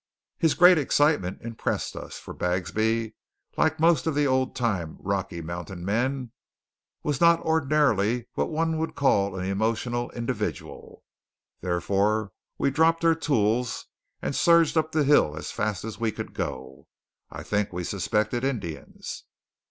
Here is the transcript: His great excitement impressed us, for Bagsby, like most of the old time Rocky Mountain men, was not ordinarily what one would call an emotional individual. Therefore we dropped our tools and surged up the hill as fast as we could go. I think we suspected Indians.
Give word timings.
His 0.39 0.55
great 0.55 0.79
excitement 0.79 1.43
impressed 1.43 1.95
us, 1.95 2.17
for 2.17 2.33
Bagsby, 2.33 3.13
like 3.55 3.79
most 3.79 4.07
of 4.07 4.15
the 4.15 4.25
old 4.25 4.55
time 4.55 4.97
Rocky 4.99 5.43
Mountain 5.43 5.85
men, 5.85 6.31
was 7.03 7.21
not 7.21 7.39
ordinarily 7.41 8.27
what 8.33 8.49
one 8.49 8.79
would 8.79 8.95
call 8.95 9.35
an 9.37 9.45
emotional 9.45 10.09
individual. 10.09 11.03
Therefore 11.61 12.31
we 12.57 12.71
dropped 12.71 13.05
our 13.05 13.13
tools 13.13 13.85
and 14.23 14.35
surged 14.35 14.75
up 14.75 14.91
the 14.91 15.03
hill 15.03 15.37
as 15.37 15.51
fast 15.51 15.85
as 15.85 15.99
we 15.99 16.11
could 16.11 16.33
go. 16.33 16.87
I 17.29 17.43
think 17.43 17.71
we 17.71 17.83
suspected 17.83 18.43
Indians. 18.43 19.25